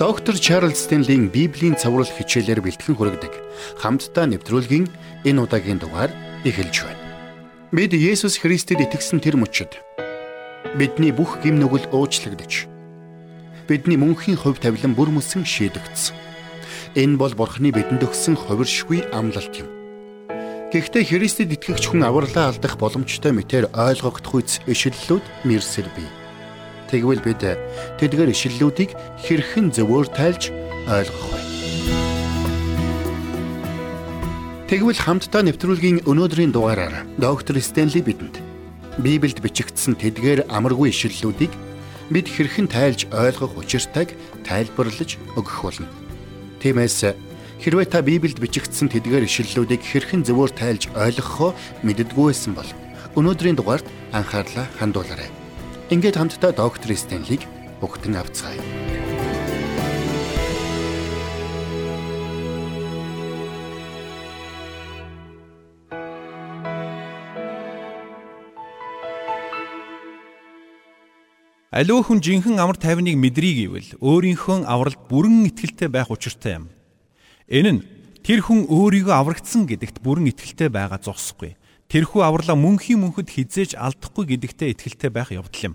[0.00, 3.36] Доктор Чарлз Стенлийн Библийн цаврал хичээлээр бэлтгэн хүргэдэг
[3.84, 4.88] хамтдаа нэвтрүүлгийн
[5.28, 6.08] энэ удаагийн дугаар
[6.40, 7.04] эхэлж байна.
[7.68, 9.76] Бид Есүс Христэд итгэсэн тэр мөчид
[10.80, 12.64] бидний бүх гим нүгэл уучлагдаж
[13.68, 16.16] бидний мөнхийн хувь тавилан бүр мөсөн шийдэгдсэн.
[16.96, 19.68] Энэ бол Бурхны бидэнд өгсөн хувиршгүй амлалт юм.
[20.72, 26.19] Гэхдээ Христэд итгэгч хүн авралаа алдах боломжтой мэтэр ойлгогдох үс ишлэлүүд мэрсэр бий.
[26.90, 27.46] Тэгвэл бид
[28.02, 28.90] тэдгээр ишлэлүүдийг
[29.22, 30.50] хэрхэн зөвөөр тайлж
[30.90, 31.40] ойлгох вэ?
[34.66, 38.42] Тэгвэл хамтдаа нэвтрүүлгийн өнөөдрийн дугаараар доктор Стенли бидэнд
[38.98, 41.54] Библиэд бичигдсэн тэдгээр амаргүй ишлэлүүдийг
[42.10, 44.10] бид хэрхэн тайлж ойлгох учиртайг
[44.42, 45.86] тайлбарлаж өгөх болно.
[46.58, 47.06] Тиймээс
[47.62, 51.54] хэрвээ та Библиэд бичигдсэн тэдгээр ишлэлүүдийг хэрхэн зөвөөр тайлж ойлгохоо
[51.86, 52.70] мэддэггүй байсан бол
[53.14, 55.39] өнөөдрийн дугаард анхаарлаа хандуулаарай.
[55.90, 57.42] Ингээд хамтдаа доктор Стенлиг
[57.82, 58.62] өгтөн авцгаая.
[71.74, 76.70] Аливаа хүн жинхэнэ амар тайвныг мэдрий гэвэл өөрийнхөө авралд бүрэн итгэлтэй байх учиртай юм.
[77.50, 77.82] Энэ нь
[78.22, 81.58] тэр хүн өөрийгөө аврагдсан гэдэгт бүрэн итгэлтэй байгаа зогсохгүй.
[81.90, 85.74] Тэрхүү авралаа мөнхийн мөнхөд хизээж алдахгүй гэдэгтээ итгэлтэй байх явдал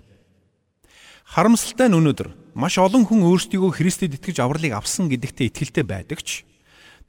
[1.28, 6.48] Харамсалтай нь өнөөдөр маш олон хүн өөрсдийгөө Христэд итгэж авралыг авсан гэдэгтээ итгэлтэй байдаг ч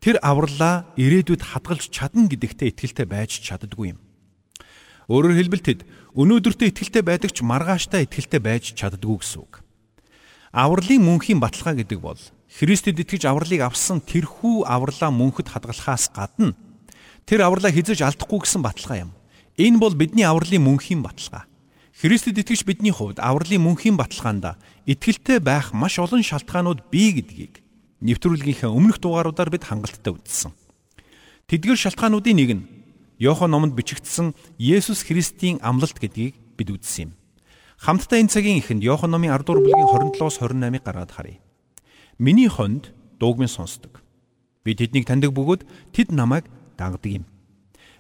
[0.04, 4.00] тэр авралаа ирээдүйд хадгалж чадна гэдэгтээ итгэлтэй байж чаддгүй юм.
[5.08, 5.80] Өөрөөр хэлбэл тэд
[6.20, 9.64] өнөөдөртөө итгэлтэй байдаг ч маргааштай итгэлтэй байж чаддгүй гэсэн үг.
[10.52, 12.20] Авралын мөнхийн баталгаа гэдэг бол
[12.52, 16.60] Христэд итгэж авралыг авсан тэрхүү авралаа мөнхөд хадгалахаас гадна
[17.28, 19.12] Тэр авралаа хизэж алдахгүй гэсэн баталгаа юм.
[19.60, 21.44] Энэ бол бидний авралын мөнхийн баталгаа.
[21.92, 24.56] Христэд итгэж бидний хувьд авралын мөнхийн баталгаанд
[24.88, 27.60] итгэлтэй байх маш олон шалтгаанууд бий гэдгийг
[28.00, 30.56] нэвтрүүлгийнхээ өмнөх дугааруудаар бид хангалттай үзсэн.
[31.52, 32.64] Тэдгээр шалтгаануудын нэг нь
[33.20, 37.12] Иохан номонд бичигдсэн Есүс Христийн амлалт гэдгийг бид үзсэн юм.
[37.82, 41.42] Хамтдаа энэ цагийн эхэнд Иохан номын 10 дугаар бүлгийн 27-оос 28-ыг гаргаад харъя.
[42.22, 44.06] Миний хонд дууг минь сонсдог.
[44.62, 45.66] Би тэднийг таньдаг бөгөөд
[45.98, 46.46] тэд намайг
[46.78, 47.26] дагдаг юм.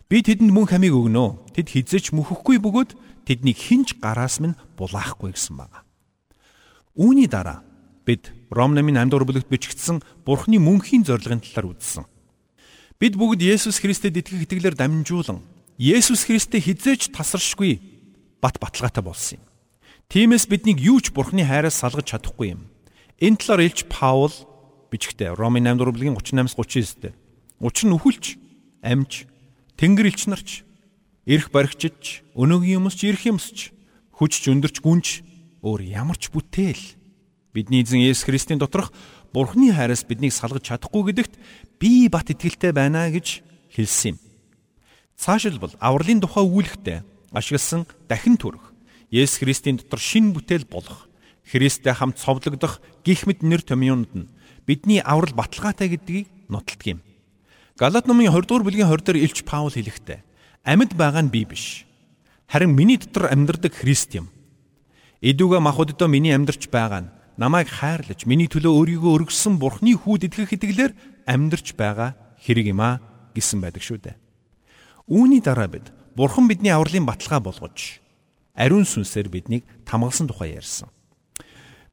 [0.07, 1.51] Би тэдэнд мөн хамиг өгнө.
[1.51, 2.95] Тэд хизэж мөхөхгүй бөгөөд
[3.27, 5.83] тэднийг хинч гараас минь булаахгүй гэсэн байна.
[6.95, 7.67] Үүний дараа
[8.07, 12.07] бид Ром намын 8 дугаар бүлэгт бичигдсэн Бурхны мөнхийн зорилгын талаар үзсэн.
[12.95, 15.43] Бид бүгд Есүс Христэд итгэх итгэлээр дамжуулан
[15.75, 17.83] Есүс Христтэй хизээж тасаршгүй
[18.39, 19.45] бат баталгаатай болсон юм.
[20.07, 22.71] Тиймээс биднийг юу ч Бурхны хайраас салгаж чадахгүй юм.
[23.19, 24.31] Энэ талаар Илч Паул
[24.87, 27.11] бичгтээ Ромын 8 дугаар бүлгийн 38-аас 39-д.
[27.59, 28.25] Учир нь үхэлч
[28.81, 29.25] амж,
[29.77, 30.49] тэнгэр элч нарч,
[31.25, 33.71] эрх баригчч, өнөөгийн юмсч, ирэх юмсч,
[34.17, 35.07] хүчч өндөрч гүнж
[35.61, 36.97] өөр ямар ч бүтээл
[37.53, 38.93] бидний эзэн Есүс Христийн доторх
[39.33, 41.33] Бурхны хайраас биднийг салгаж чадахгүй гэдэгт
[41.81, 43.41] би бат итгэлтэй байна гэж
[43.73, 44.17] хэлсэн юм.
[45.17, 48.73] Цаашилбал авралын тухай өгүүлэхдээ ашигласан дахин төрөх
[49.09, 51.09] Есүс Христийн дотор шин бүтээл болох
[51.45, 54.29] Христтэй хамт цовдлогдох гих мэд нэр томьёонд нь
[54.65, 56.99] бидний аврал баталгаатай гэдгийг нотолдог юм.
[57.77, 60.25] Галат номын 20 дугаар бүлгийн 20 дээр Илч Паул хэлэхдээ
[60.65, 61.85] амьд байгаа нь би биш.
[62.49, 64.33] Харин миний дотор амьдардаг Христ юм.
[65.21, 70.57] Эдүгэ махбоддоо миний амьдарч байгаа нь намайг хайрлаж миний төлөө өөрийгөө өргөссөн Бурхны хүүд итгэх
[70.57, 70.97] итгэлээр
[71.29, 72.97] амьдарч байгаа хэрэг юм а
[73.37, 74.17] гэсэн байдаг шүү дээ.
[75.05, 78.01] Үүний дараа бид Бурхан бидний авралын баталгаа болгож
[78.57, 80.89] ариун сүнсээр биднийг тамгалсан тухай ярьсан.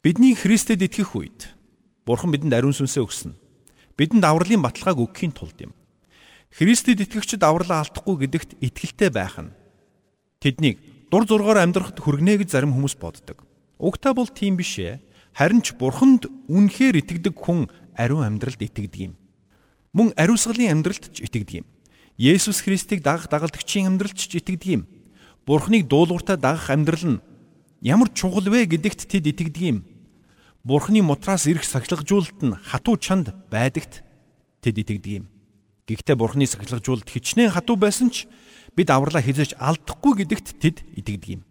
[0.00, 1.52] Бидний Христэд итгэх үед
[2.08, 3.43] Бурхан бидэнд ариун сүнсээ өгсөн
[3.98, 5.72] бидэнд авралын баталгааг өгөхийн тулд юм.
[6.54, 9.54] Христэд итгэгчид авралаа алдахгүй гэдэгт итгэлтэй байх нь
[10.38, 10.78] тэднийг
[11.10, 13.42] дур зургаар амьдрахад хүргэнэ гэж зарим хүмүүс боддог.
[13.78, 15.02] Угтаа бол тийм биш ээ.
[15.34, 17.66] Харин ч бурханд үнэхээр итгэдэг хүн
[17.98, 19.14] ариун амьдралд итгэдэг юм.
[19.94, 21.66] Мөн ариусгалын амьдралд ч итгэдэг юм.
[22.18, 24.82] Есүс Христийг дагах дагалдагчийн амьдралд ч итгэдэг юм.
[25.42, 27.22] Бурхныг дуулууртаа дагах амьдрал нь
[27.82, 29.78] ямар чухал вэ гэдэгт тэд итгэдэг юм.
[30.64, 34.00] Бурхны мутраас ирэх сахилгажуулалт нь хатуу чанд байдагт
[34.64, 35.26] тэд итгэдэг юм.
[35.84, 38.24] Гэхдээ Бурхны сахилгажуулалт хичнээн хатуу байсан ч
[38.72, 41.42] бид авралаа хизэж алдахгүй гэдэгт тэд итгэдэг юм.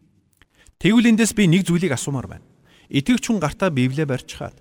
[0.82, 2.46] Тэгвэл эндээс би нэг зүйлийг асуумаар байна.
[2.90, 4.58] Итгэгч хүн гартаа Библиэ барьчихад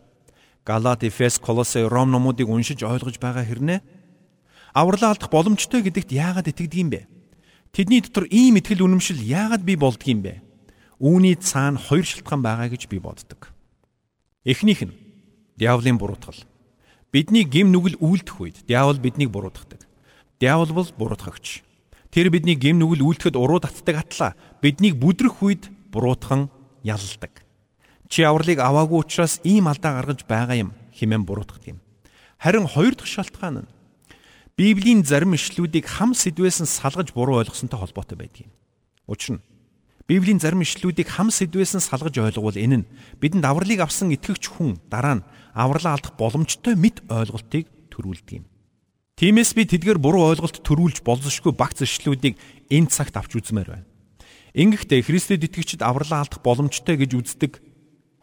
[0.69, 3.81] Галат, Эфес, Колосе, Ром номуудыг уншиж ойлгож байгаа хэрнээ
[4.77, 7.09] авралаа алдах боломжтой гэдэгт яагаад итгэдэг юм бэ?
[7.73, 10.45] Тэдний дотор ийм итгэл үнэмшил яагаад бий болдгийм бэ?
[11.01, 13.52] Үүний цаана хоёр шалтгаан байгаа гэж би боддог.
[14.45, 14.95] Эхнийх нь
[15.57, 16.39] диаволын буруутгал.
[17.13, 19.87] Бидний гим нүгэл үйлдэх үед диавол биднийг буруутгадаг.
[20.41, 21.63] Диавол бол буруутгагч.
[22.11, 26.51] Тэр бидний гим нүгэл үйлдэхэд уруу татдаг атлаа биднийг бүдрэх үед буруутхан
[26.83, 27.47] ялладаг.
[28.09, 30.71] Чи авралыг аваагүй учраас ийм алдаа гаргаж байгаа юм.
[30.99, 31.79] хэмээн буруутгад юм.
[32.39, 33.71] Харин хоёр дахь шалтгаан нь
[34.57, 38.53] Библийн зарим ишлүүдийг хам сэдвээс нь салгаж буруу ойлгосонтой холбоотой байдаг юм.
[39.07, 39.43] Учир нь
[40.13, 44.77] Библийн зарим ишлүүдийг хам сэдвээс нь салгаж ойлговол энэ нь бидэнд авралыг авсан итгэгч хүн
[44.93, 45.27] дараа нь
[45.57, 48.45] авралаа алдах боломжтой мэд ойлголтыг төрүүлдэг юм.
[49.17, 52.37] Тиймээс би тэдгээр буруу ойлголт төрүүлж болзошгүй багц ишлүүдийг
[52.69, 53.89] энэ цагт авч үзмээр байна.
[54.53, 57.65] Ингэхдээ Христэд итгэгчид авралаа алдах боломжтой гэж үздэг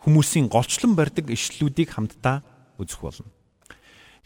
[0.06, 2.46] хүмүүсийн голчлон барьдаг ишлүүдийг хамтдаа
[2.78, 3.34] үзэх болно.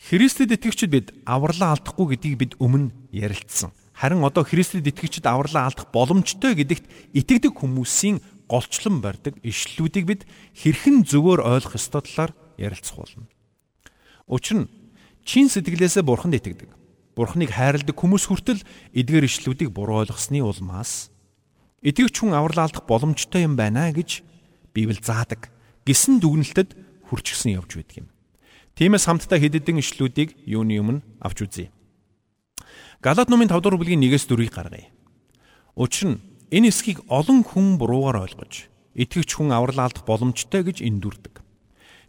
[0.03, 3.71] Христэд итгэгчид бид авралаа алдахгүй гэдгийг бид өмнө ярилцсан.
[3.93, 8.19] Харин одоо Христэд итгэгчид авралаа алдах боломжтой гэдэгт итгэдэг хүмүүсийн
[8.49, 10.21] голчлон барьдаг ишлүүдийг бид
[10.57, 13.29] хэрхэн зөвөөр ойлгох ёстой талаар ярилцах болно.
[14.25, 14.71] Учир нь
[15.23, 16.73] чин сэтгэлээсээ Бурханд итгэдэг.
[17.13, 18.65] Бурханыг хайрладаг хүмүүс хүртэл
[18.97, 21.13] эдгээр ишлүүдийг буруу ойлгосны улмаас
[21.85, 24.25] итгэгч хүн авралаа алдах боломжтой юм байна гэж
[24.73, 25.53] Библи заадаг
[25.85, 26.73] гисэн дүгнэлтэд
[27.05, 28.07] хүрчгсэн явж байдаг юм.
[28.73, 31.69] Тиймээс хамтдаа хэд хэдэн ишлүүдийг юуны өмнө авч үзье.
[33.03, 34.87] Галат номын 5 дугаар бүлгийн 1-ээс 4-ийг гаргая.
[35.75, 36.23] Учир нь
[36.55, 41.43] энэ эсхийг олон хүн буруугаар ойлгож итгэгч хүн аврал алдах боломжтой гэж эндүрдэг.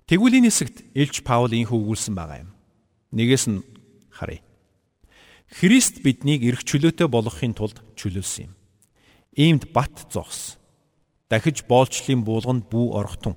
[0.07, 2.55] Тэгвэл энэ хэсэгт Илч Паул инхүү өгүүлсэн байгаа юм.
[3.11, 3.67] Нэгээс нь
[4.07, 4.47] харъя.
[5.51, 8.55] Христ биднийг эрх чөлөөтэй болгохын тулд чөлөөлсөн юм.
[9.35, 10.63] Иймд бат зогс.
[11.27, 13.35] Дахиж боолчлын буулганд бүү орохтун.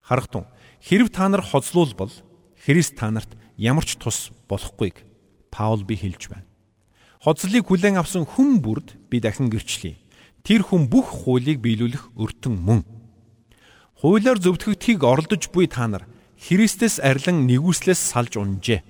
[0.00, 0.48] Харахтун
[0.80, 2.08] Хэрв та нар хоцлуулбал
[2.56, 5.05] Христ та нарт ямар ч тус болохгүйг
[5.56, 6.44] Паул би хэлж байна.
[7.24, 9.96] Хоцлыг хүлээн авсан хүн бүрд би дахин гэрчлэе.
[10.44, 12.84] Тэр хүн бүх хуулийг биелүүлэх өртөн мөн.
[13.96, 16.04] Хуулиар зөвтгөгдөхийг оролдож буй та нар
[16.36, 18.84] Христэс арилан нэгүслээс салж унжээ.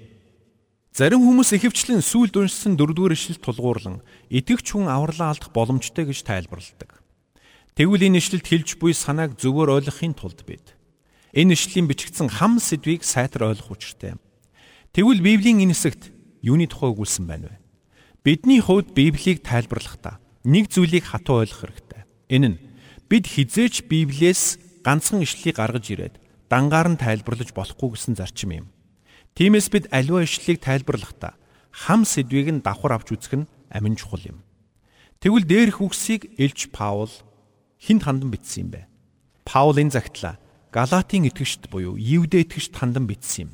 [0.91, 4.03] Зарим хүмүүс ихэвчлэн сүлд уншсан дөрөвдүгээр ишлэлт тулгуурлан
[4.35, 6.91] итгэвч хүн авралаа алдах боломжтой гэж тайлбарладаг.
[7.79, 10.75] Тэгвэл энэ ишлэлт хэлж буй санааг зөвөр ойлгохын тулд бид
[11.37, 14.17] Энэ ишлэлийн бичигдсэн хам сэдвийг сайтар ойлгох учиртай.
[14.97, 16.16] Тэгвэл Библийн энэ хэсэгт
[16.47, 17.59] юуны тухай өгүүлсэн байна вэ?
[18.23, 22.03] Бидний хувьд Библийг тайлбарлахдаа нэг зүйлийг хатуу ойлгох хэрэгтэй.
[22.31, 22.61] Энэ нь
[23.11, 26.15] бид хизээч Библиэс ганцхан ишлэлийг гаргаж ирээд
[26.47, 28.67] дангаар нь тайлбарлаж болохгүй гэсэн зарчим юм.
[29.35, 31.35] Тиймээс бид аливаа ишлэлийг тайлбарлахдаа
[31.75, 34.47] хам сэдвийг нь давхар авч үзэх нь амин чухал юм.
[35.19, 37.11] Тэгвэл дээрх үгсийг Илж Паул
[37.83, 38.87] хинт хандан бичсэн юм бэ?
[39.43, 40.39] Паул энэ загтлаа
[40.71, 43.51] Галатийн итгэгчд буюу Евдэ итгэгчд хандан бичсэн юм.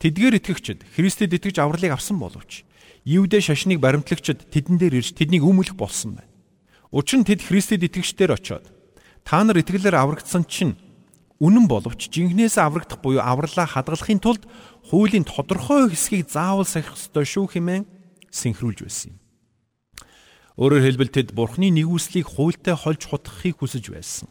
[0.00, 2.64] Тэдгээр итгэгчд Христэд итгэж авралыг авсан боловч
[3.04, 6.32] Евдэ шашныг баримтлагчид тэдэн дээр ирж тэднийг өмөлөх болсон байна.
[6.88, 8.64] Учир нь тэд Христэд итгэгчдэр очоод
[9.28, 10.80] та нар итгэлээр аврагдсан чинь
[11.36, 14.48] үнэн боловч жинхнээс аврагдах буюу авралаа хадгалахын тулд
[14.88, 17.84] хуулийн тодорхой хэсгийг заавал сахих ёстой шүү хэмээн
[18.32, 19.20] синхруулж байсан юм.
[20.60, 24.28] Өөрөөр хэлбэл тэд Бурхны нэгүслийг хуультай холж хутгахыг хүсэж байсан.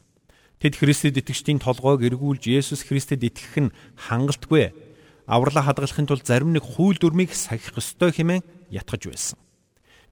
[0.62, 4.89] Тэд Христэд итгэжтийн толгойг эргүүлж Есүс Христэд итгэх нь хангалтгүй.
[5.30, 8.42] Авралаа хадгалахын тулд зарим нэг хууль дүрмийг сахих ёстой хэмээн
[8.74, 9.38] ятгах байсан.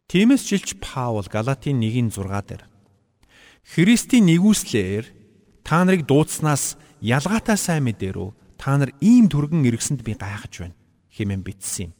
[0.06, 2.64] Тиймээс жилч Паул Галатийн 1-ийн 6 дээр
[3.66, 5.10] Христийн нэгүслэр
[5.66, 10.78] та нарыг дуудснаас ялгаатай сайн мэдэрүү та нар ийм түргэн иргэсэнд би гайхаж байна
[11.18, 11.94] хэмээн бичсэн юм.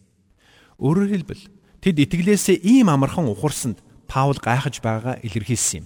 [0.78, 1.44] Өөрөөр хэлбэл
[1.82, 5.86] тэд итгэлээсээ ийм амархан ухарсанд Паул гайхаж байгаагаа илэрхийлсэн юм.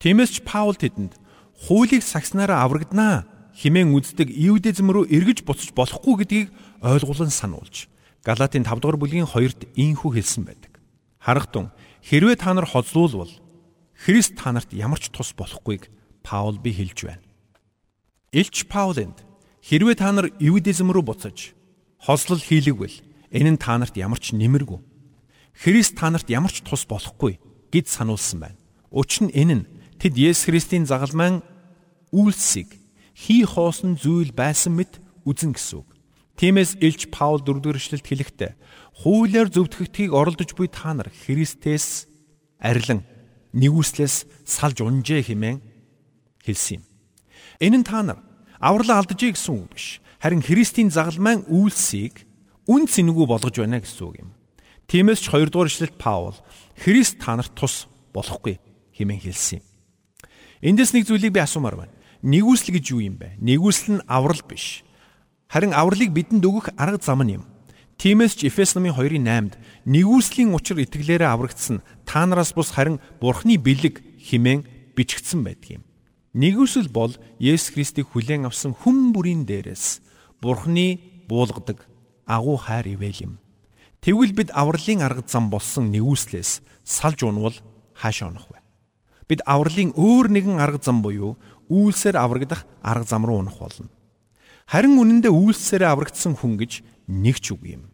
[0.00, 1.14] Тиймээс ч Паул тэдэнд
[1.54, 3.28] хуулийг сагснараа аврагданаа
[3.58, 7.90] химэн үздэг иудизм рүү эргэж буцаж болохгүй гэдгийг ойлгуулан сануулж
[8.22, 10.78] Галатийн 5 дугаар бүлгийн 2-т ийхүү хэлсэн байдаг.
[11.18, 11.74] Харахтун
[12.06, 13.30] хэрвээ та нар хоцлуулвал
[13.98, 15.90] Христ та нарт ямар ч тус болохгүйг
[16.22, 17.24] Паул би хэлж байна.
[18.30, 19.26] Илч Паулэнд
[19.66, 21.58] хэрвээ та нар иудизм рүү буцаж
[21.98, 23.02] хослол хийлэгвэл
[23.34, 24.78] энэ нь та нарт ямар ч нэмэргүй.
[25.58, 27.42] Христ та нарт ямар ч тус болохгүй
[27.74, 28.58] гэд сануулсан байна.
[28.94, 29.68] Учир нь энэ нь
[29.98, 31.42] Тэд Есүс Христийн загалмайн
[32.14, 32.77] үйлсийг
[33.18, 35.88] хий хоосон зүйл байсан мэт үзэн гэсэн үг.
[36.38, 38.52] Тиймээс Илч Паул дөрөвдүгээр эшлэлд хэлэхдээ
[39.02, 42.06] хуулиар зөвтгөгдөхийг оролдож буй та нар Христээс
[42.62, 43.02] арилан
[43.58, 45.58] нэгүслээс салж унжээ хэмээн
[46.46, 46.84] хэлсэн юм.
[47.58, 48.22] Энэ нь та нар
[48.62, 49.98] авралаа алдажээ гэсэн үг биш.
[50.22, 52.22] Харин Христийн загалмайн үйлсийг
[52.70, 54.30] үн цэнэгүй болгож байна гэсэн үг юм.
[54.86, 56.38] Тиймээс ч 2 дугаар эшлэлд Паул
[56.78, 58.62] Христ та нарт тус болохгүй
[58.94, 59.66] хэмээн хэлсэн юм.
[60.62, 61.97] Эндээс нэг зүйлийг би асуумаар байна.
[62.22, 63.38] Нэгүсэл гэж юу юм бэ?
[63.38, 64.82] Нэгүсэл нь аврал биш.
[65.46, 67.44] Харин авралыг бидэнд өгөх арга зам нь юм.
[67.98, 73.58] Тиймээс ч Эфес номын 2-ын 8-д нэгүслийн учир итгэлээрээ аврагдсан та нараас бус харин Бурхны
[73.58, 74.66] бэлэг химэн
[74.98, 75.82] бичигдсэн байдаг юм.
[76.34, 80.02] Нэгүсэл бол Есүс Христийг хүлээн авсан хүн бүрийн дээрээс
[80.42, 81.86] Бурхны буулгадаг
[82.26, 83.32] агуу хайр ивэл юм.
[83.98, 87.58] Тэгвэл бид авралын арга зам болсон нэгүслээс салж унвал
[87.98, 88.58] хаашаа унах вэ?
[89.28, 91.36] бид авралын өөр нэгэн арга зам буюу
[91.68, 93.88] үйлсээр аврагдах арга зам руу унах болно.
[94.68, 96.72] Харин үнэндээ үйлсээрээ аврагдсан хүн гэж
[97.08, 97.88] нэг ч үг юм.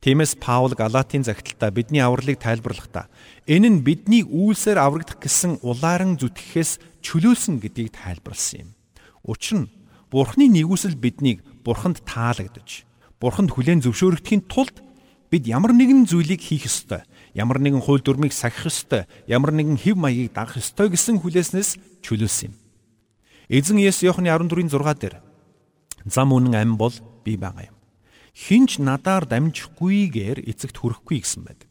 [0.00, 3.10] Тиймээс Паул Галатийн загталтаа бидний авралыг тайлбарлахдаа
[3.44, 8.70] энэ нь биднийг үйлсээр аврагдах гэсэн улааран зүтгэхээс чөлөөлсөн гэдгийг тайлбарлсан юм.
[9.26, 9.70] Учир нь
[10.08, 12.88] Бурхны нэгүсэл биднийг Бурханд таалагдж,
[13.20, 14.80] Бурханд хүлээн зөвшөөрөгдөхийн тулд
[15.30, 17.06] бид ямар нэгэн зүйлийг хийх ёстой,
[17.36, 22.50] ямар нэгэн хууль дүрмийг сахих ёстой, ямар нэгэн хэв маягийг дагах ёстой гэсэн хүлээснээс чөлөөлсөн
[22.50, 22.54] юм.
[23.50, 25.18] Эзэн Есүс Иохны 14-ийн 6 дээр
[26.06, 26.94] Зам үнэн ам бол
[27.26, 27.76] би байгаа юм.
[28.30, 31.66] Хинч надаар дамжихгүйгээр эцэгт хүрэхгүй гэсэн байдаг.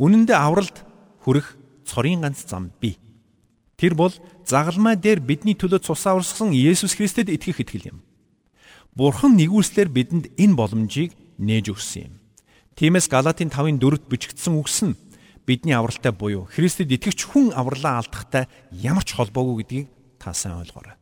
[0.00, 0.80] Үнэн дээр авралт
[1.20, 2.96] хүрэх цорын ганц зам би.
[3.76, 4.16] Тэр бол
[4.48, 7.98] загалмай дээр бидний төлөө цусаа урсгасан Есүс Христэд итгэх итгэл юм.
[8.96, 12.14] Бурхан нэгүслэр бидэнд энэ боломжийг нээж өгсөн юм.
[12.80, 14.96] Тиймээс Галатын 5-ын 4-т бичигдсэн үгс нь
[15.44, 19.88] бидний авралтай буюу Христэд итгэгч хүн авралаа алдахтай ямар ч холбоогүй гэдгийг
[20.24, 20.96] та сайн ойлгоорой.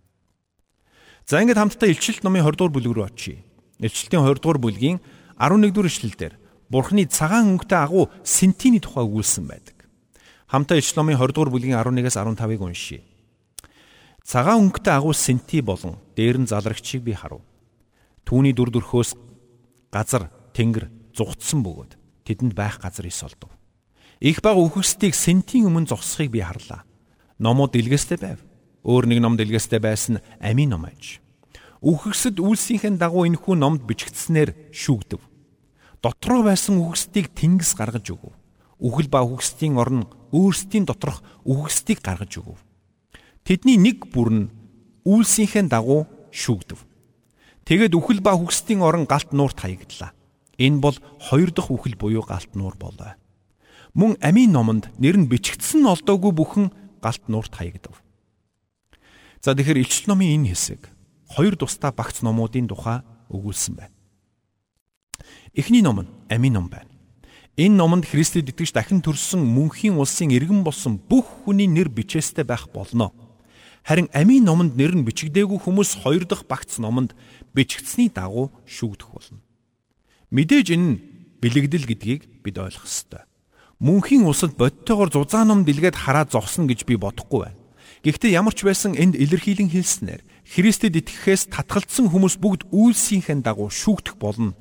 [1.30, 3.46] За ингээд хамтдаа илчилт номын 20 дугаар бүлэг рүү очие.
[3.78, 4.98] Илчилтийн 20 дугаар бүлгийн
[5.38, 6.34] 11 дугаар ишлэлдэр
[6.66, 9.86] Бурхны цагаан өнгөтэй агуу сентиний тухай өгүүлсэн байдаг.
[10.50, 13.06] Хамтдаа илчилт номын 20 дугаар бүлгийн 11-ээс 15-ыг уншийе.
[14.26, 17.44] Цагаан өнгөтэй агуу сенти болон дээр нь залрагчийг би харав.
[18.26, 19.14] Түүний дүр төрхөөс
[19.92, 21.92] газар, тэнгэр зугтсан бөгөөд
[22.24, 23.50] тэдэнд байх газар ис олдов.
[24.22, 26.86] Их баг үхсдийг сентийн өмнө зогсохыг би харлаа.
[27.42, 28.40] Номууд дэлгэстэй байв.
[28.82, 31.22] Өөр нэг ном дэлгэстэй байсан амийн ном аж.
[31.82, 35.22] Үхгсэд үйлсийнхэн дагуу энэхүү номд бичигдснээр шүүгдэв.
[36.02, 38.34] Дотроо байсан үхгсдийг тэнгис гаргаж өгөв.
[38.82, 42.58] Үхэл ба үхгсдийн орн өөрсдийн доторх үхгсдийг гаргаж өгөв.
[43.46, 44.50] Тэдний нэг бүр нь
[45.06, 46.82] үйлсийнхэн дагуу шүүгдэв.
[47.62, 50.10] Тэгэд үхэл ба үхгсдийн орн галт нуурт хаягдлаа.
[50.58, 53.14] Энэ бол хоёр дахь үхэл буюу галт нуур болоо.
[53.94, 56.66] Мөн амийн номонд нэр нь бичигдсэн олдоогүй бүхэн
[56.98, 58.01] галт нуурт хаягдав.
[59.42, 60.87] За тэгэхээр илчил номын энэ хэсэг
[61.34, 63.94] хоёр тусдаа багц номуудын тухай өгүүлсэн байна.
[65.50, 66.87] Эхний ном нь Амийн ном байна.
[67.58, 72.70] Энэ номонд Христэд итгэж дахин төрсөн мөнхийн улсын иргэн болсон бүх хүний нэр бичээстэй байх
[72.70, 73.11] болно.
[73.82, 77.18] Харин Амийн номонд нэр нь бичигдээгүй хүмүүс хоёр дахь багц номонд
[77.50, 79.42] бичигдсэний дагуу шүүгдэх болно.
[80.30, 81.00] Мэдээж энэ нь
[81.42, 83.26] бэлэгдэл гэдгийг бид ойлгох ёстой.
[83.82, 87.62] Мөнхийн улсад бодтойгоор зузаан ном дэлгээд хараад зогсно гэж би бодохгүй байна.
[88.02, 94.18] Гэхдээ ямар ч байсан энд илэрхийлэн хэлснээр Христэд итгэхээс татгалцсан хүмүүс бүгд үйлсийнхэн дагуу шүүгдэх
[94.18, 94.59] болно.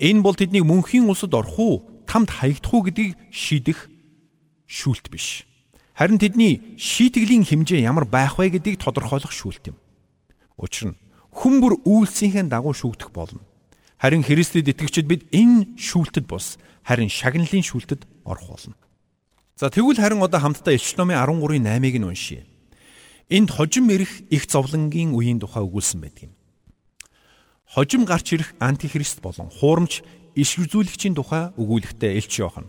[0.00, 1.74] Энэ бол тэднийг мөнхийн улсад орох уу,
[2.08, 3.92] тамд хаягдах уу гэдгийг шийдэх
[4.64, 5.44] шүүлт биш.
[5.92, 9.76] Харин тэдний шийтгэлийн хэмжээ ямар байх вэ гэдгийг тодорхойлох шүүлт юм.
[10.56, 10.98] Учир нь
[11.36, 13.44] хүн бүр үйлсийнхэн дагуу шүүгдэх болно.
[14.00, 18.74] Харин Христэд итгэгчид бид энэ шүүлтэд бус харин шагналын шүүлтэд орох болно.
[19.60, 22.48] За тэгвэл харин одоо хамтдаа Илч номын 13-ийн 8-ыг нь уншийе.
[23.30, 26.34] Энд хожим ирэх их зовлонгийн үеийн тухай өгүүлсэн байдаг юм.
[27.62, 30.02] Хожим гарч ирэх антихрист болон хуурамч
[30.34, 32.66] иш үзүүлэгчийн тухай өгүүлэхдээ Элч Иохан.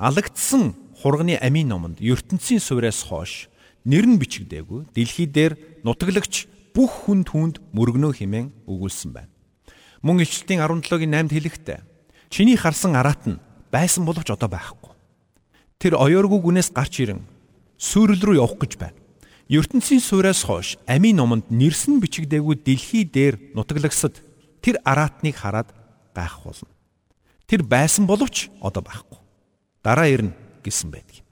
[0.00, 3.52] Алагдсан хурганы амийн номонд ертөнцийн суураас хойш
[3.84, 9.28] нэр нь бичигдээгүй дэлхий дээр нутаглагч бүх хүн түүнд мөргөнөө хэмээн өгүүлсэн байна.
[10.00, 11.80] Мөн Илчлэлтийн 17-гийн 8-д хэлэхдээ
[12.32, 13.36] чиний харсан араат нь
[13.68, 14.96] байсан боловч одоо байхгүй.
[15.76, 17.28] Тэр оёоргүй гүнээс гарч ирэн
[17.76, 18.99] сүрэл рүү явах гэж байна
[19.50, 24.22] ертөнцийн суураас хойш амийн номонд нэрсэн бичигдээгүй дэлхий дээр нутаглагсад
[24.62, 25.74] тэр араатныг хараад
[26.14, 26.70] гайх болно.
[27.50, 29.18] Тэр байсан боловч одоо байхгүй.
[29.82, 31.26] Дараа ирнэ гэсэн байдаг.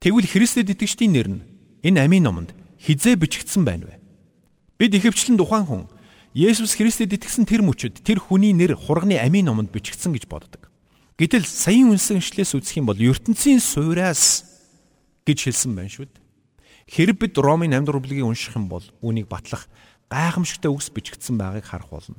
[0.00, 1.44] Тэгвэл Христэд итгэжтийн нэр нь
[1.84, 4.00] энэ амийн номонд хизээ бичигдсэн байна вэ?
[4.80, 5.84] Бид ихэвчлэн тухайн хүн
[6.32, 10.72] Есүс Христэд итгэсэн тэр мөчөд тэр хүний нэр хурганы амийн номонд бичигдсэн гэж боддог.
[11.20, 14.48] Гэтэл саяын үнсэншлээс үзэх юм бол ертөнцийн суураас
[15.28, 16.19] гэж хэлсэн байна шүү дээ.
[16.90, 19.70] Хэрэг бид Ромын 8 дугаар бүлгийг унших юм бол үүнийг батлах
[20.10, 22.18] гайхамшигтай үгс бичигдсэн байгааг харах болно.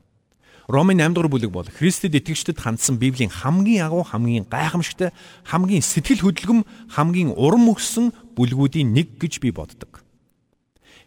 [0.72, 5.12] Ромын 8 дугаар бүлэг бол Христэд итгэгчдэд хандсан Библийн хамгийн агуу хамгийн гайхамшигтай
[5.44, 10.08] хамгийн сэтгэл хөдлөм хамгийн урам өгсөн бүлгүүдийн нэг гэж би боддог.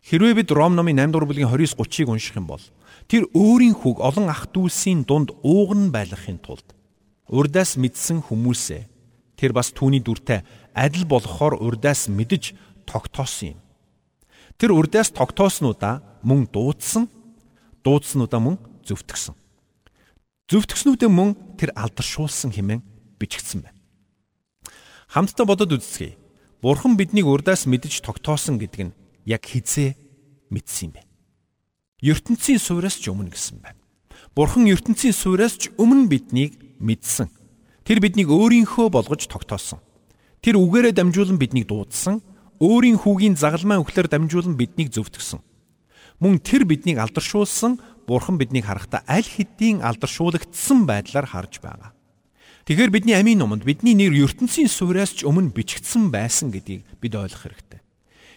[0.04, 2.61] Хэрвээ бид Ром номын 8 дугаар бүлгийн 29-30-ыг унших юм бол
[3.09, 6.76] тэр өөрийн хүүг олон ах дүүсийн дунд ууган байлгахын тулд
[7.33, 8.85] урдаас мэдсэн хүмүүсээ
[9.40, 10.44] тэр бас түүний дүртэй
[10.76, 12.52] адил болохоор урдаас мэдж
[12.87, 13.61] тогтоосон юм.
[14.61, 17.11] Тэр урдаас тогтооснуудаа мөн дуудсан,
[17.83, 19.35] дуудснуудаа мөн зөвтгсөн.
[20.49, 22.85] Зөвтгснүүдээ мөн тэр алдаршуулсан хэмээн
[23.19, 23.81] бичигдсэн байна.
[25.09, 26.17] Хамтдаа бодод үзье.
[26.61, 29.97] Бурхан биднийг урдаас мэдж тогтоосон гэдэг нь яг хизээ
[30.53, 31.03] мэдсэн юм бэ.
[32.05, 33.81] ертөнцийн суураас ч өмнө гэсэн байна.
[34.37, 37.29] Бурхан ертөнцийн суураас ч өмнө биднийг мэдсэн.
[37.85, 39.81] Тэр биднийг өөрийнхөө болгож тогтоосон.
[40.45, 42.21] Тэр үгээрээ дамжуулан биднийг дуудсан
[42.61, 45.41] өөрийн хүүгийн загалмай өглөөр дамжуулан биднийг зөвтгсөн.
[46.23, 51.97] Мөн тэр биднийг алдаршуулсан Бурхан биднийг харахтаа аль хэдийн алдаршуулгдсан байдлаар харж байгаа.
[52.65, 57.45] Тэгэхээр бидний амийн номонд бидний нэр ертөнцийн суураас ч өмнө бичигдсэн байсан гэдгийг бид ойлгох
[57.45, 57.81] хэрэгтэй.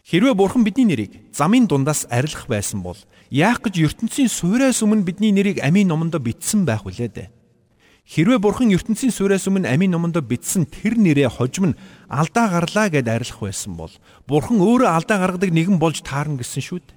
[0.08, 3.00] Хэрвээ Бурхан бидний нэрийг замын дундаас арилгах байсан бол
[3.32, 7.32] яах гэж ертөнцийн суураас өмнө бидний нэрийг амийн номонд бичсэн байх вүлээ дээ.
[8.08, 13.04] Хэрвээ Бурхан ертөнцийн суураас өмнө амийн номонд бичсэн тэр нэрээ хожим нь алдаа гарлаа гэд
[13.04, 13.92] арилах байсан бол
[14.24, 16.96] Бурхан өөрөө алдаа гаргадаг нэгэн болж таарна гэсэн шүү дээ.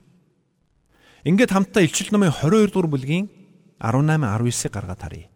[1.27, 3.27] Ингээд хамтдаа Илчил номын 22 дугаар бүлгийн
[3.83, 5.27] 18 19-ыг гаргаад харъя.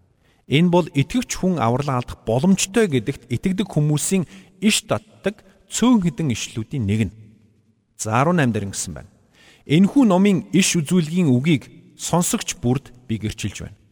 [0.47, 4.31] Энэ бол итгэвч хүн аврал алдах боломжтой гэдэгт итгэдэг хүмүүсийн
[4.63, 5.43] иш татдаг
[5.75, 7.17] цөөн хідэн ишлүүдийн нэг нь.
[7.99, 9.11] За 18 дээр ингэсэн байна.
[9.67, 11.67] Энэхүү номын иш үзүүлгийн үгийг
[11.99, 13.84] сонсогч бүрд би гэрчилж байна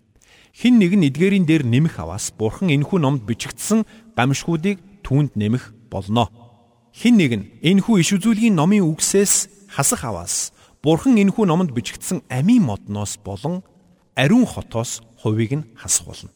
[0.52, 6.28] хин нэг нь эдгээрийн дээр нэмэх аваас бурхан энэхүү номд бичигдсэн гамшгуудыг түүнд нэмэх болно.
[6.92, 10.52] Хин нэг нь энэхүү иш үзүүлгийн номын үгсээс хасах аваас
[10.84, 13.64] бурхан энэхүү номонд бичигдсэн амийн модноос болон
[14.14, 16.30] ариун хотоос хувийг нь хасах болно.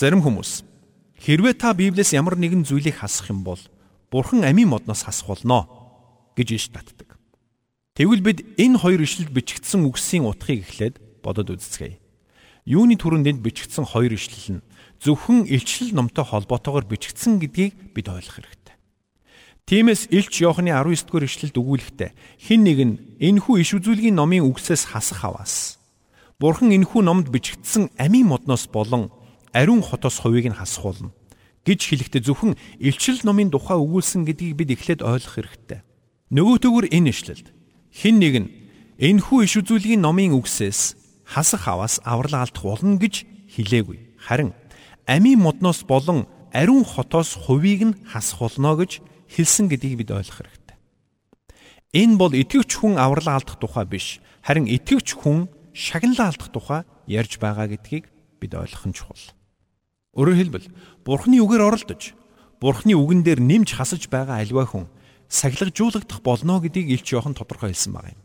[0.00, 0.64] Зарим хүмүүс
[1.20, 3.60] хэрвээ та Библиэс ямар нэгэн зүйлийг хасах юм бол
[4.08, 5.68] бурхан амийн модноос хасах болно
[6.32, 7.20] гэж иш татдаг.
[7.92, 12.00] Тэгвэл бид энэ хоёр ишлэлд бичигдсэн үгсийн утгыг эхлээд бодод үзцгээе.
[12.68, 14.64] Юуны түрүүнд энд бичигдсэн хоёр ишлэл нь
[15.00, 18.76] зөвхөн илчлэл номтой холбоотойгоор бичигдсэн гэдгийг бид ойлгох хэрэгтэй.
[19.64, 22.10] Тиймээс Илч Иохны 19 дугаар ишлэлд өгүүлэхдээ
[22.42, 25.80] хин нэг нь энэхүү иш үзүүлгийн номын үгсээс хасах аваас
[26.40, 29.12] Бурхан энэхүү номд бичигдсэн амийн модноос болон
[29.52, 31.12] ариун хотоос хувийг нь хасах болно
[31.64, 35.80] гэж хэлэхдээ зөвхөн илчлэл номын тухай өгүүлсэн гэдгийг бид эхлээд ойлгох хэрэгтэй.
[36.32, 37.46] Нөгөө төгөр энэ ишлэлд
[37.92, 38.48] хин нэг нь
[38.96, 40.99] энэхүү иш үзүүлгийн номын үгсээс
[41.30, 43.22] хасах аваас аврал алдах болно гэж
[43.54, 44.18] хэлээгүй.
[44.18, 44.50] Харин
[45.06, 48.98] амийн модноос болон ариун хотоос хувийг нь хасах болно гэж
[49.30, 50.76] хэлсэн гэдгийг бид ойлгох хэрэгтэй.
[51.94, 57.38] Энэ бол итгэвч хүн аврал алдах тухай биш, харин итгэвч хүн шагналаа алдах тухай ярьж
[57.38, 58.10] байгаа гэдгийг
[58.42, 59.22] бид ойлгох нь чухал.
[60.18, 60.66] Өөрөөр хэлбэл
[61.06, 62.18] Бурхны үгээр оролдож,
[62.58, 64.90] Бурхны үгэн дээр нэмж хасаж байгаа альва хүн
[65.30, 68.18] сахилгажуулагдах болно гэдгийг Илч Иохан тодорхой хэлсэн байна.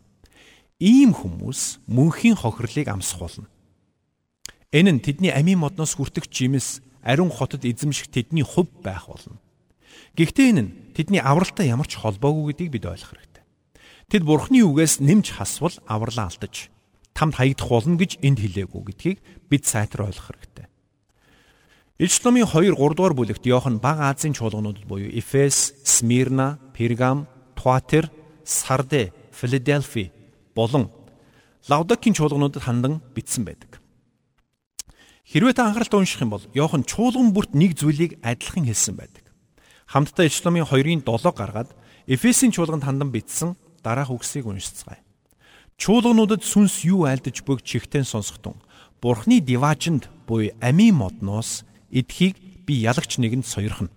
[0.76, 3.48] Ийм хүмүүс мөнхийн хохирлыг амсах болно.
[4.76, 9.40] Энэ нь тэдний амийн модноос хүртэх жимс ариун хотод эзэмших тэдний хувь байх болно.
[10.20, 13.44] Гэхдээ энэ нь тэдний авралтай ямар ч холбоогүй гэдгийг бид ойлгох хэрэгтэй.
[14.12, 16.68] Тэд бурхны үгээс нэмж хасвал авралаа алдаж
[17.16, 20.68] тамд хаягдах болно гэж энд хэлээгүй гэдгийг бид сайтар ойлгох хэрэгтэй.
[21.96, 27.24] Ичломын 2 3 дугаар бүлэгт Иохан Бага Азийн чуулгануудад буюу Эфес, Смирна, Пергам,
[27.56, 28.12] Туатер,
[28.44, 30.12] Сарде, Филадельфи
[30.56, 30.88] болон
[31.68, 33.82] Лавдакийн чуулгануудад хандан бичсэн байдаг.
[35.26, 39.26] Хэрвээ та анхааралтай унших юм бол Иохан чуулган бүрт нэг зүйлийг адилхан хэлсэн байдаг.
[39.90, 41.74] Хамтдаа Ичломын 2-ын 7 гаргаад
[42.06, 45.02] Эфесийн чуулганд хандан бичсэн дараах үгсийг уншицгаая.
[45.76, 48.54] Чуулгануудад сүнс юу айлдаж бүг чихтэн сонсохтун.
[49.02, 53.90] Бурхны диваажинд буй амийн модноос эдхийг би ялагч нэгэнд сойрхно.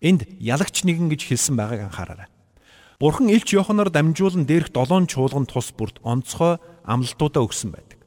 [0.00, 2.28] Энд ялагч нэгэн гэж хэлсэн байгааг анхаараарай.
[2.98, 8.02] Бурхан Илч Йоханоор дамжуулан дээрх долоон чуулган тус бүрт онцгой амлалтуудаа өгсөн байдаг.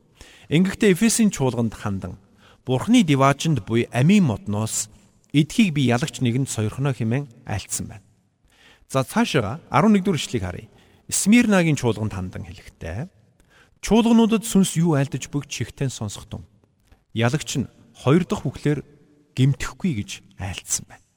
[0.52, 2.20] Ингэхдээ Эфесийн чуулганд хандан
[2.68, 4.92] Бурханы диваажинд буй амийн модноос
[5.32, 8.04] эдхийг би ялагч нэгэнд сойрхоно хэмээн айлцсан байна.
[8.92, 10.68] За цаашаа 11 дугаар ишлэгийг харъя.
[11.08, 13.08] Смирнагийн чуулганд хандан хэлэхдээ
[13.80, 16.44] чуулгануудад сүнс юу айлдаж бүг чихтэн сонсохтун.
[17.16, 18.84] Ялагч нь хоёр дахь бүхлээр
[19.40, 21.08] гимтэхгүй гэж айлцсан байна.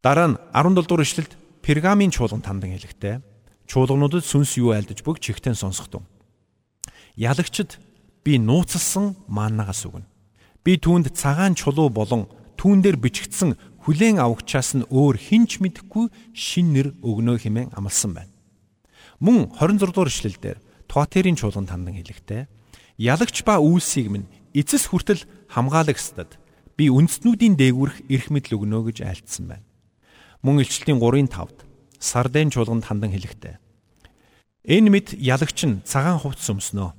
[0.00, 1.32] Дараа нь 17 дугаар ишлэлд
[1.66, 3.26] Пергамын чуулган тандан хэлэхдээ
[3.66, 6.06] чуулгануудад сүнс юу айлдаж бүг чихтэн сонсохтун.
[7.18, 7.82] Ялагчд
[8.22, 10.06] би нууцлсан маанагаас өгнө.
[10.62, 16.06] Би түүнд цагаан чулуу болон түүн дээр бичигдсэн хүлээн авагчаас нь өөр хинч мэдэхгүй
[16.38, 18.30] шин нэр өгнө хэмээн амласан байна.
[19.18, 22.46] Мөн 26 дугаар ишлэлдэр Туатерийн чуулган тандан хэлэхдээ
[23.02, 26.38] ялагч ба үйлсийг минь эцэс хүртэл хамгаалагсдад
[26.78, 29.66] би үндэстнүүдийн дээгүрх эрх мэдл өгнө гэж айлтсан байна.
[30.46, 31.66] Мөн илчлэлийн 3-ын 5-д
[31.98, 33.58] Сарден чуулганд хандан хэлэхдээ
[34.66, 36.90] Энэ мэд ялагч нь цагаан хувцс өмснөө.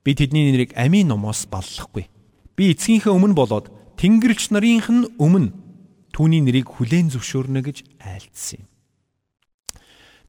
[0.00, 2.08] Би тэдний нэрийг амийн номоос баллахгүй.
[2.56, 3.68] Би эцгийнхээ өмнө болоод
[4.00, 5.52] Тэнгэрлэгч нарынх нь өмнө
[6.16, 8.68] түүний нэрийг хүлээн зөвшөөрнө гэж айлдсан юм.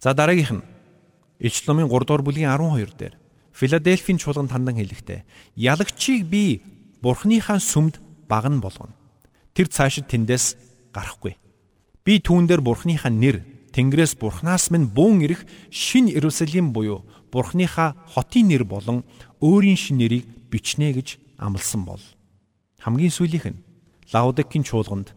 [0.04, 0.68] За дараагийнх нь
[1.40, 3.16] Илч номын 3 дугаар бүлгийн 12 дээр
[3.56, 5.24] Филадельфийн чуулганд хандан хэлэхдээ
[5.56, 6.64] ялагчийг би
[7.00, 8.96] Бурхныхаа сүмд багна болгоно.
[9.56, 10.56] Тэр цаашид тэндээс
[10.92, 11.40] гарахгүй.
[12.04, 18.52] Би түүн дээр Бурхныхаа нэр Тэнгэрээс Бурханаас минь буун ирэх шин Иерусалим буюу Бурхныхаа хотын
[18.52, 19.08] нэр болон
[19.40, 22.04] өөрийн шин нэрийг бичнэ гэж амласан бол
[22.84, 23.64] хамгийн сүүлийнх нь
[24.12, 25.16] Лаудикийн чуулганд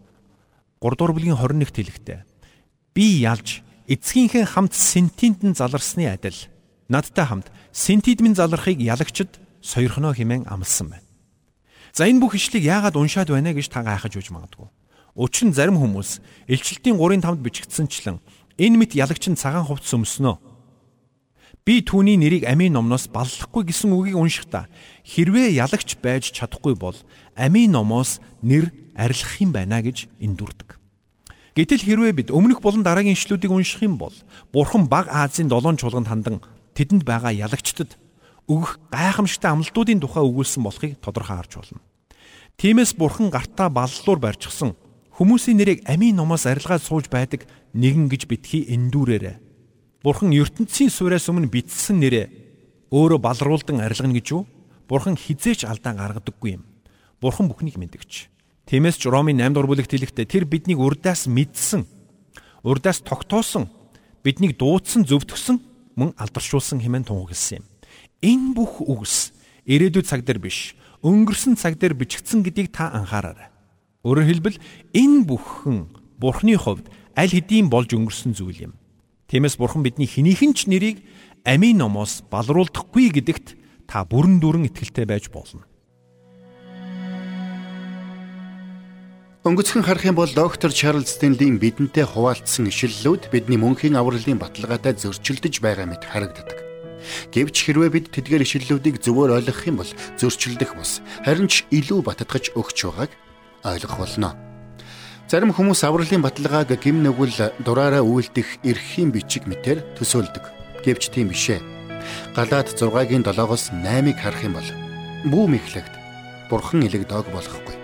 [0.81, 2.21] 3 дугаар бүлгийн 21-т хэлэхдээ
[2.95, 6.39] би ялж эцгийнхээ хамт сентинтэн заларсны адил
[6.89, 11.07] надтай хамт синтидмын залрахыг ялагчд сойрхоно хэмээн амласан байна.
[11.93, 14.71] За энэ бүх ишлийг яагаад уншаад байна гэж та гайхаж үж магадгүй.
[15.17, 18.21] Учир нь зарим хүмүүс элчилтийн 3-5-д бичигдсэнчлэн
[18.61, 20.37] энэ мэт ялагч нь цагаан хувцс өмснөө.
[21.65, 24.69] Би түүний нэрийг амийн номноос баллахгүй гэсэн үгийг уншихдаа
[25.09, 26.95] хэрвээ ялагч байж чадахгүй бол
[27.33, 30.77] амийн номоос нэр арилгах юм байна гэж эндүрдэг.
[31.57, 34.13] Гэтэл хэрвээ бид өмнөх болон дараагийн ишлүүдийг унших юм бол
[34.53, 36.45] Бурхан Баг Азийн долоон чуулганд хандан
[36.77, 37.97] тэдэнд байгаа ялагчдад
[38.47, 41.81] өгөх гайхамшигтай амлалтуудын тухай өгүүлсэн болохыг тодорхой харж болно.
[42.61, 44.77] Тиймээс Бурхан гартаа баллуур барьчихсан
[45.17, 49.41] хүмүүсийн нэрийг амийн номоос арилгаад сууж байдаг нэгэн гэж битгий эндүүрээрэ.
[50.05, 52.29] Бурхан ертөнцийн суурьаас өмнө бичсэн нэрээ
[52.93, 54.45] өөрөө балруулдан арилгана гэж юу?
[54.85, 56.69] Бурхан хизээч алдаа гаргадаггүй юм.
[57.25, 58.29] Бурхан бүхнийг мэдгч.
[58.69, 61.89] Тиймээс ч Ромын 8 дугаар бүлэгт хэлэхдээ тэр биднийг урдаас мэдсэн,
[62.61, 63.73] урдаас тогтоосон,
[64.21, 65.65] биднийг дуудсан, зөвтгсөн,
[65.97, 67.67] мөн алдаршуулсан хэмээн тунхагласан юм.
[68.21, 69.33] Энэ бүх үгс
[69.65, 73.56] ирээдүйд цаг дээр биш, өнгөрсөн цаг дээр бичигдсэн гэдгийг та анхаараарай.
[74.07, 74.63] Өөрөөр хэлбэл
[74.95, 75.91] энэ бүхэн
[76.23, 76.87] Бурхны хувьд
[77.19, 78.73] аль хэдийн болж өнгөрсөн зүйл юм.
[79.27, 81.03] Тиймээс Бурхан бидний хэнийхэн ч нэрийг
[81.43, 83.59] амийн номоос балруулдахгүй гэдэгт
[83.91, 85.67] та бүрэн дүүрэн итгэлтэй байж болно.
[89.43, 95.59] Өнгөцхөн харах юм бол доктор Чарлз Стенлийн бидэнтэй хуваалцсан ишлэлүүд бидний мөнхийн авралын баталгаатай зөрчилдөж
[95.59, 96.63] байгаа мэт харагддаг.
[97.35, 102.55] Гэвч хэрвээ бид тэдгээр ишлэлүүдийг зөвөр ойлгох юм бол зөрчилдөх бус харин ч илүү баттгаж
[102.59, 103.11] өгч байгааг
[103.65, 104.35] ойлгох болно.
[105.27, 110.45] Зарим хүмүүс авралын баталгааг гим нүгэл дураараа үйлдэх эрхийн бичиг мэтэр төсөөлдөг.
[110.87, 111.59] Гэвч тийм бишээ.
[112.39, 114.71] Галаад 6-гийн 7-оос 8-ыг харах юм бол
[115.27, 115.95] бүү мэхлэгд
[116.51, 117.75] бурхан элэг дог болохгүй.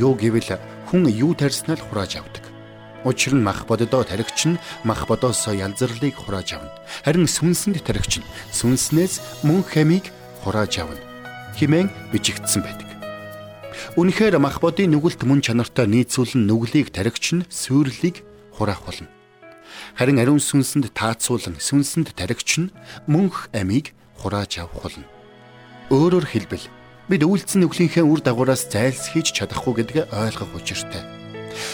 [0.00, 0.56] Юу гэвэл
[0.88, 2.44] хүн юу тарьснаа л хурааж авдаг.
[3.04, 6.72] Учир нь мах боддоо таригч нь мах бодоос янзрлыг хурааж авна.
[7.04, 10.12] Харин сүнсэнд таригч нь сүнснээс мөн хамийг
[10.44, 11.00] хурааж авна.
[11.56, 12.89] Химэн бичигдсэн байдаг.
[13.96, 18.22] Үнэхээр мах бодын нүгэлт мөн чанартай нийцүүлэн нүглийг таригч нь сүрлийг
[18.54, 19.08] хураах болно.
[19.98, 22.72] Харин ариун сүнсэнд таацуулан сүнсэнд таригч нь
[23.10, 25.06] мөнх амийг хурааж авах болно.
[25.90, 26.66] Өөрөөр хэлбэл
[27.10, 31.02] бид үйлцэн нүглийнхээ үр дагавраас зайлсхийж чадахгүй гэдгээ ойлгох учиртай.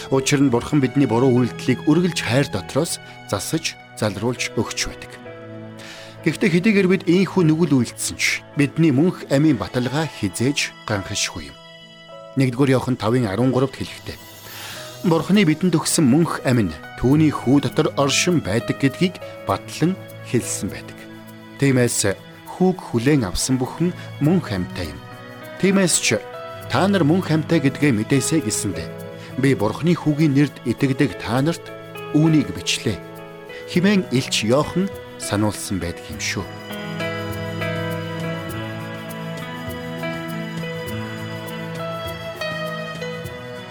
[0.08, 2.96] Учир нь Бурхан бидний буруу үйлдэлийг үргэлж хайр дотроос
[3.28, 5.12] засаж залруулж өгч байдаг.
[6.24, 11.55] Гэхдээ хэдийгээр бид ийхүү нүгэл үйлдсэн ч бидний мөнх амийн баталгаа хизээж ганхшгүй юм.
[12.36, 14.18] 1-р Иохан 5:13-д хэлэхдээ
[15.08, 19.16] Бурханы бидэнд өгсөн мөнх амин түүний хүү дотор оршин байдаг гэдгийг
[19.48, 19.96] батлан
[20.28, 20.98] хэлсэн байдаг.
[21.60, 22.12] Тиймээс
[22.56, 25.00] хүүг хүлээн авсан бүхэн мөнх амьтаа юм.
[25.60, 26.20] Тиймээс ч
[26.68, 28.84] та нар мөн хамтаа гэдгээ мэдээсэй гэсэндэ
[29.38, 31.64] би бурхны хүүгийн нэрд итгэдэг та нарт
[32.16, 32.98] үүнийг бичлээ.
[33.70, 34.90] Химэн илч Йохан
[35.22, 36.44] сануулсан байдаг юм шүү.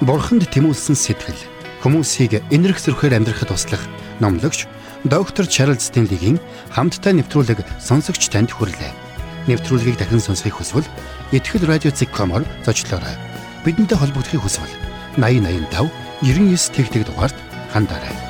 [0.04, 1.40] Бурханд тэмүүлсэн сэтгэл
[1.80, 3.80] хүмүүсийг энэрх зөрхөөр амьдрахад туслах
[4.20, 4.68] номлогч
[5.08, 6.36] доктор Чарлз Стенлигийн
[6.76, 8.92] хамттай нэвтрүүлэг сонсогч танд хүрлээ.
[9.48, 10.90] Нэвтрүүлгийг дахин сонсохыг хүсвэл
[11.32, 13.16] ихтгэл радиоцик.com-оор зочлоорой.
[13.64, 14.74] Бидэнтэй холбогдохыг хүсвэл
[15.16, 15.88] 8085
[16.28, 17.38] 99 тэгтэг дугаард
[17.72, 18.25] хандаарай.